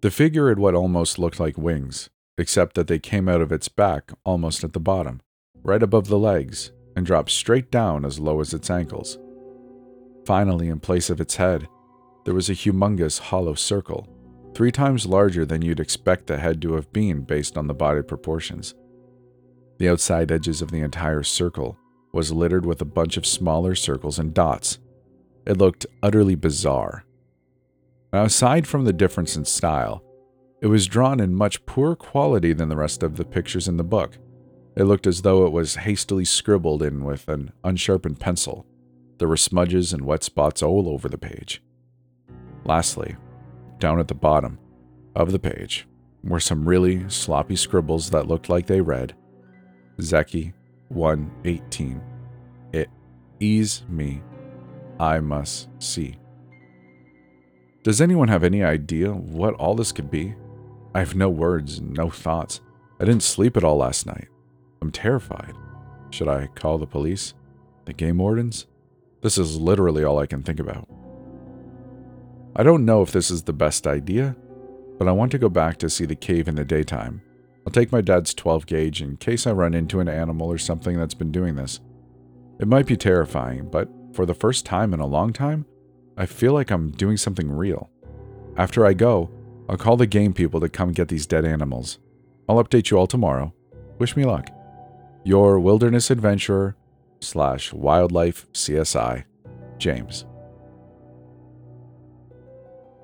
The 0.00 0.10
figure 0.10 0.48
had 0.48 0.58
what 0.58 0.74
almost 0.74 1.18
looked 1.18 1.40
like 1.40 1.58
wings, 1.58 2.08
except 2.36 2.74
that 2.74 2.86
they 2.86 2.98
came 2.98 3.28
out 3.28 3.40
of 3.40 3.50
its 3.50 3.68
back 3.68 4.12
almost 4.24 4.62
at 4.62 4.72
the 4.72 4.80
bottom, 4.80 5.20
right 5.62 5.82
above 5.82 6.06
the 6.06 6.18
legs, 6.18 6.70
and 6.94 7.04
dropped 7.04 7.30
straight 7.30 7.70
down 7.70 8.04
as 8.04 8.20
low 8.20 8.40
as 8.40 8.54
its 8.54 8.70
ankles. 8.70 9.18
Finally, 10.24 10.68
in 10.68 10.78
place 10.78 11.10
of 11.10 11.20
its 11.20 11.36
head, 11.36 11.68
there 12.24 12.34
was 12.34 12.48
a 12.48 12.54
humongous 12.54 13.18
hollow 13.18 13.54
circle, 13.54 14.08
three 14.54 14.70
times 14.70 15.06
larger 15.06 15.44
than 15.44 15.62
you'd 15.62 15.80
expect 15.80 16.26
the 16.26 16.38
head 16.38 16.60
to 16.62 16.74
have 16.74 16.92
been 16.92 17.22
based 17.22 17.56
on 17.56 17.66
the 17.66 17.74
body 17.74 18.02
proportions. 18.02 18.74
The 19.78 19.88
outside 19.88 20.30
edges 20.30 20.60
of 20.60 20.70
the 20.70 20.80
entire 20.80 21.22
circle 21.22 21.78
was 22.12 22.32
littered 22.32 22.66
with 22.66 22.80
a 22.80 22.84
bunch 22.84 23.16
of 23.16 23.26
smaller 23.26 23.74
circles 23.74 24.18
and 24.18 24.34
dots 24.34 24.78
it 25.48 25.56
looked 25.56 25.86
utterly 26.02 26.34
bizarre. 26.34 27.04
Now, 28.12 28.24
aside 28.24 28.66
from 28.66 28.84
the 28.84 28.92
difference 28.92 29.34
in 29.34 29.46
style, 29.46 30.04
it 30.60 30.66
was 30.66 30.86
drawn 30.86 31.20
in 31.20 31.34
much 31.34 31.64
poorer 31.64 31.96
quality 31.96 32.52
than 32.52 32.68
the 32.68 32.76
rest 32.76 33.02
of 33.02 33.16
the 33.16 33.24
pictures 33.24 33.66
in 33.66 33.78
the 33.78 33.84
book. 33.84 34.18
It 34.76 34.84
looked 34.84 35.06
as 35.06 35.22
though 35.22 35.46
it 35.46 35.52
was 35.52 35.76
hastily 35.76 36.26
scribbled 36.26 36.82
in 36.82 37.02
with 37.02 37.26
an 37.28 37.52
unsharpened 37.64 38.20
pencil. 38.20 38.66
There 39.18 39.28
were 39.28 39.38
smudges 39.38 39.94
and 39.94 40.04
wet 40.04 40.22
spots 40.22 40.62
all 40.62 40.86
over 40.86 41.08
the 41.08 41.18
page. 41.18 41.62
Lastly, 42.66 43.16
down 43.78 43.98
at 44.00 44.08
the 44.08 44.14
bottom 44.14 44.58
of 45.16 45.32
the 45.32 45.38
page 45.38 45.88
were 46.22 46.40
some 46.40 46.68
really 46.68 47.08
sloppy 47.08 47.56
scribbles 47.56 48.10
that 48.10 48.28
looked 48.28 48.50
like 48.50 48.66
they 48.66 48.82
read 48.82 49.16
Zeki 49.98 50.52
118. 50.88 52.02
It 52.74 52.90
ease 53.40 53.82
me 53.88 54.22
I 54.98 55.20
must 55.20 55.68
see. 55.78 56.16
Does 57.84 58.00
anyone 58.00 58.28
have 58.28 58.42
any 58.42 58.62
idea 58.64 59.12
what 59.12 59.54
all 59.54 59.74
this 59.74 59.92
could 59.92 60.10
be? 60.10 60.34
I 60.94 60.98
have 60.98 61.14
no 61.14 61.28
words, 61.28 61.80
no 61.80 62.10
thoughts. 62.10 62.60
I 63.00 63.04
didn't 63.04 63.22
sleep 63.22 63.56
at 63.56 63.64
all 63.64 63.76
last 63.76 64.06
night. 64.06 64.28
I'm 64.82 64.90
terrified. 64.90 65.54
Should 66.10 66.28
I 66.28 66.48
call 66.48 66.78
the 66.78 66.86
police? 66.86 67.34
The 67.84 67.92
game 67.92 68.18
wardens? 68.18 68.66
This 69.22 69.38
is 69.38 69.58
literally 69.58 70.04
all 70.04 70.18
I 70.18 70.26
can 70.26 70.42
think 70.42 70.58
about. 70.58 70.88
I 72.56 72.62
don't 72.62 72.84
know 72.84 73.02
if 73.02 73.12
this 73.12 73.30
is 73.30 73.44
the 73.44 73.52
best 73.52 73.86
idea, 73.86 74.34
but 74.98 75.06
I 75.06 75.12
want 75.12 75.30
to 75.32 75.38
go 75.38 75.48
back 75.48 75.76
to 75.78 75.90
see 75.90 76.06
the 76.06 76.16
cave 76.16 76.48
in 76.48 76.56
the 76.56 76.64
daytime. 76.64 77.22
I'll 77.64 77.72
take 77.72 77.92
my 77.92 78.00
dad's 78.00 78.34
12 78.34 78.66
gauge 78.66 79.00
in 79.00 79.16
case 79.18 79.46
I 79.46 79.52
run 79.52 79.74
into 79.74 80.00
an 80.00 80.08
animal 80.08 80.50
or 80.50 80.58
something 80.58 80.96
that's 80.96 81.14
been 81.14 81.30
doing 81.30 81.54
this. 81.54 81.80
It 82.58 82.66
might 82.66 82.86
be 82.86 82.96
terrifying, 82.96 83.68
but 83.70 83.88
for 84.12 84.26
the 84.26 84.34
first 84.34 84.66
time 84.66 84.92
in 84.94 85.00
a 85.00 85.06
long 85.06 85.32
time, 85.32 85.66
I 86.16 86.26
feel 86.26 86.52
like 86.52 86.70
I'm 86.70 86.90
doing 86.90 87.16
something 87.16 87.50
real. 87.50 87.90
After 88.56 88.84
I 88.84 88.92
go, 88.92 89.30
I'll 89.68 89.76
call 89.76 89.96
the 89.96 90.06
game 90.06 90.32
people 90.32 90.60
to 90.60 90.68
come 90.68 90.92
get 90.92 91.08
these 91.08 91.26
dead 91.26 91.44
animals. 91.44 91.98
I'll 92.48 92.62
update 92.62 92.90
you 92.90 92.98
all 92.98 93.06
tomorrow. 93.06 93.52
Wish 93.98 94.16
me 94.16 94.24
luck. 94.24 94.50
Your 95.24 95.60
wilderness 95.60 96.10
adventurer, 96.10 96.76
slash 97.20 97.72
wildlife 97.72 98.50
CSI 98.52 99.24
James. 99.78 100.24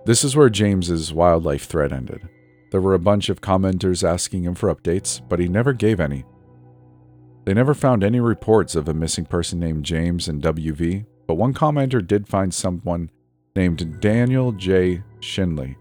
This 0.06 0.24
is 0.24 0.36
where 0.36 0.50
James's 0.50 1.12
wildlife 1.12 1.64
thread 1.64 1.92
ended. 1.92 2.28
There 2.70 2.80
were 2.80 2.94
a 2.94 2.98
bunch 2.98 3.28
of 3.28 3.40
commenters 3.40 4.06
asking 4.06 4.44
him 4.44 4.54
for 4.54 4.74
updates, 4.74 5.20
but 5.28 5.38
he 5.38 5.48
never 5.48 5.72
gave 5.72 6.00
any. 6.00 6.24
They 7.44 7.52
never 7.52 7.74
found 7.74 8.02
any 8.02 8.20
reports 8.20 8.74
of 8.74 8.88
a 8.88 8.94
missing 8.94 9.26
person 9.26 9.60
named 9.60 9.84
James 9.84 10.28
in 10.28 10.40
WV, 10.40 11.04
but 11.26 11.34
one 11.34 11.52
commenter 11.52 12.04
did 12.04 12.26
find 12.26 12.54
someone 12.54 13.10
named 13.54 14.00
Daniel 14.00 14.52
J. 14.52 15.02
Shinley, 15.20 15.76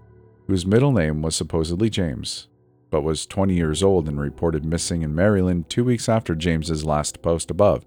whose 0.47 0.65
middle 0.65 0.91
name 0.91 1.21
was 1.21 1.35
supposedly 1.35 1.89
James, 1.89 2.49
but 2.89 3.01
was 3.01 3.25
20 3.25 3.53
years 3.53 3.81
old 3.81 4.09
and 4.09 4.19
reported 4.19 4.65
missing 4.65 5.03
in 5.03 5.15
Maryland 5.15 5.69
two 5.69 5.85
weeks 5.85 6.09
after 6.09 6.35
James's 6.35 6.83
last 6.83 7.21
post 7.21 7.49
above. 7.49 7.85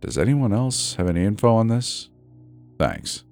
Does 0.00 0.18
anyone 0.18 0.52
else 0.52 0.94
have 0.94 1.08
any 1.08 1.24
info 1.24 1.54
on 1.54 1.68
this? 1.68 2.10
Thanks. 2.78 3.22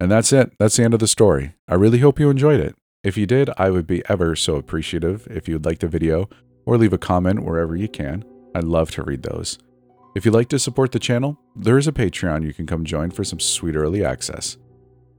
And 0.00 0.10
that's 0.10 0.32
it. 0.32 0.52
That's 0.58 0.76
the 0.76 0.84
end 0.84 0.94
of 0.94 1.00
the 1.00 1.06
story. 1.06 1.54
I 1.68 1.74
really 1.74 1.98
hope 1.98 2.18
you 2.18 2.30
enjoyed 2.30 2.60
it. 2.60 2.74
If 3.04 3.16
you 3.16 3.26
did, 3.26 3.50
I 3.58 3.70
would 3.70 3.88
be 3.88 4.04
ever 4.08 4.36
so 4.36 4.54
appreciative 4.54 5.26
if 5.28 5.48
you'd 5.48 5.64
like 5.64 5.80
the 5.80 5.88
video 5.88 6.28
or 6.64 6.78
leave 6.78 6.92
a 6.92 6.98
comment 6.98 7.42
wherever 7.42 7.74
you 7.74 7.88
can. 7.88 8.24
I'd 8.54 8.62
love 8.62 8.92
to 8.92 9.02
read 9.02 9.24
those. 9.24 9.58
If 10.14 10.24
you'd 10.24 10.34
like 10.34 10.48
to 10.50 10.58
support 10.58 10.92
the 10.92 11.00
channel, 11.00 11.36
there 11.56 11.78
is 11.78 11.88
a 11.88 11.92
Patreon 11.92 12.44
you 12.44 12.54
can 12.54 12.64
come 12.64 12.84
join 12.84 13.10
for 13.10 13.24
some 13.24 13.40
sweet 13.40 13.74
early 13.74 14.04
access. 14.04 14.56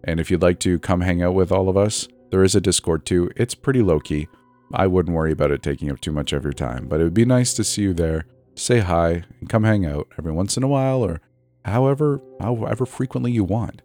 And 0.05 0.21
if 0.21 0.31
you'd 0.31 0.41
like 0.41 0.59
to 0.59 0.79
come 0.79 1.01
hang 1.01 1.21
out 1.21 1.33
with 1.33 1.51
all 1.51 1.67
of 1.67 1.75
us, 1.75 2.07
there 2.31 2.43
is 2.43 2.55
a 2.55 2.61
Discord 2.61 3.05
too. 3.05 3.29
It's 3.35 3.53
pretty 3.53 3.81
low 3.81 3.99
key. 3.99 4.29
I 4.73 4.87
wouldn't 4.87 5.15
worry 5.15 5.33
about 5.33 5.51
it 5.51 5.61
taking 5.61 5.91
up 5.91 5.99
too 5.99 6.13
much 6.13 6.31
of 6.31 6.43
your 6.43 6.53
time, 6.53 6.87
but 6.87 7.01
it 7.01 7.03
would 7.03 7.13
be 7.13 7.25
nice 7.25 7.53
to 7.55 7.65
see 7.65 7.81
you 7.81 7.93
there, 7.93 8.27
say 8.55 8.79
hi, 8.79 9.25
and 9.41 9.49
come 9.49 9.65
hang 9.65 9.85
out 9.85 10.07
every 10.17 10.31
once 10.31 10.55
in 10.55 10.63
a 10.63 10.69
while 10.69 11.03
or 11.03 11.19
however 11.65 12.21
however 12.39 12.85
frequently 12.85 13.33
you 13.33 13.43
want. 13.43 13.81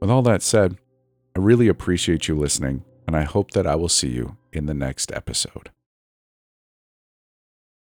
With 0.00 0.10
all 0.10 0.22
that 0.22 0.42
said, 0.42 0.78
I 1.36 1.40
really 1.40 1.68
appreciate 1.68 2.26
you 2.26 2.34
listening, 2.34 2.84
and 3.08 3.16
I 3.16 3.22
hope 3.22 3.52
that 3.52 3.66
I 3.66 3.74
will 3.74 3.88
see 3.88 4.10
you 4.10 4.36
in 4.52 4.66
the 4.66 4.74
next 4.74 5.10
episode. 5.12 5.70